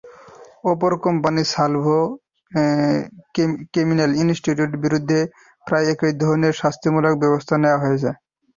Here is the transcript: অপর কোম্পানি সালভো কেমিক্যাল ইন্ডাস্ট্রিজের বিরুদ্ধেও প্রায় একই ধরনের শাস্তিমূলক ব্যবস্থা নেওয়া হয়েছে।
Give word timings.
অপর 0.63 0.91
কোম্পানি 1.05 1.41
সালভো 1.53 1.97
কেমিক্যাল 3.73 4.11
ইন্ডাস্ট্রিজের 4.21 4.71
বিরুদ্ধেও 4.83 5.29
প্রায় 5.67 5.85
একই 5.93 6.13
ধরনের 6.21 6.53
শাস্তিমূলক 6.61 7.13
ব্যবস্থা 7.23 7.55
নেওয়া 7.57 7.81
হয়েছে। 7.83 8.09